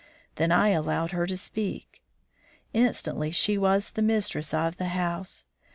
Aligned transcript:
Then 0.37 0.51
I 0.51 0.69
allowed 0.69 1.11
her 1.11 1.27
to 1.27 1.37
speak. 1.37 2.01
Instantly 2.73 3.29
she 3.29 3.55
was 3.55 3.91
the 3.91 4.01
mistress 4.01 4.51
of 4.51 4.77
the 4.77 4.87
house. 4.97 5.45